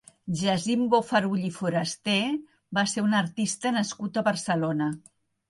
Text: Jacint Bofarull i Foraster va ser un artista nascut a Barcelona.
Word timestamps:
Jacint 0.37 0.85
Bofarull 0.93 1.43
i 1.49 1.51
Foraster 1.57 2.15
va 2.79 2.85
ser 2.95 3.05
un 3.09 3.15
artista 3.19 3.75
nascut 3.77 4.19
a 4.19 4.27
Barcelona. 4.31 4.91